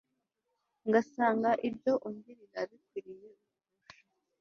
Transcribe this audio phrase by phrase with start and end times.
[0.87, 3.99] ngasanga ibyo ungirira bikwiye guhosha